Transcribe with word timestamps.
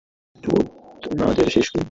চোদনাদের 1.03 1.47
শেষ 1.55 1.67
করি! 1.67 1.79